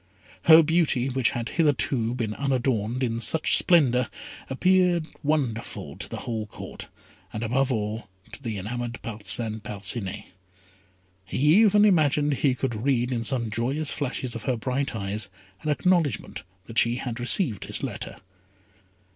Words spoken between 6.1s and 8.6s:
whole court, and, above all, to the